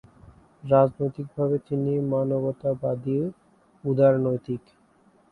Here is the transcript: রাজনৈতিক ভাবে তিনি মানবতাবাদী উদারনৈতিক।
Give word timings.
রাজনৈতিক 0.63 1.27
ভাবে 1.35 1.57
তিনি 1.67 1.93
মানবতাবাদী 2.11 3.17
উদারনৈতিক। 3.83 4.61